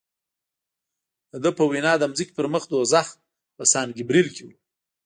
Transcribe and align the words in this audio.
د 1.31 1.33
ده 1.43 1.51
په 1.57 1.63
وینا 1.71 1.93
د 1.99 2.03
ځمکې 2.17 2.33
پر 2.37 2.45
مخ 2.53 2.63
دوزخ 2.71 3.07
په 3.57 3.63
سان 3.71 3.87
ګبرېل 3.97 4.27
کې 4.35 4.43
و. 4.45 4.47